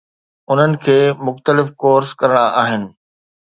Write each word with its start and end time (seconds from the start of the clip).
انهن 0.51 0.73
کي 0.85 0.95
مختلف 1.27 1.67
ڪورس 1.85 2.09
ڪرڻا 2.25 2.45
آهن. 2.65 2.83